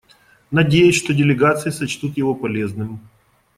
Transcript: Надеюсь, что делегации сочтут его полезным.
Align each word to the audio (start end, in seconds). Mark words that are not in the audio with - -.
Надеюсь, 0.51 0.95
что 0.95 1.13
делегации 1.13 1.69
сочтут 1.69 2.17
его 2.17 2.33
полезным. 2.33 3.01